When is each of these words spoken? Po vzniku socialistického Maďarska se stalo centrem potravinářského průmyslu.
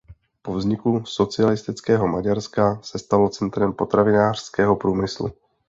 Po 0.41 0.53
vzniku 0.53 1.03
socialistického 1.05 2.07
Maďarska 2.07 2.79
se 2.81 2.99
stalo 2.99 3.29
centrem 3.29 3.73
potravinářského 3.73 4.75
průmyslu. 4.75 5.31